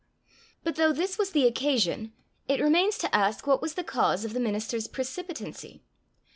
[0.63, 2.11] But though this was the occasion,
[2.47, 5.83] it remains to ask what was the cause of the minister's precipitancy.